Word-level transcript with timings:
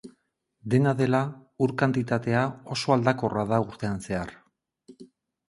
Dena 0.73 0.93
dela, 1.01 1.19
ur 1.65 1.73
kantitatea 1.81 2.41
oso 2.77 2.95
aldakorra 2.97 3.45
da 3.53 3.61
urtean 3.67 4.03
zehar. 4.09 4.35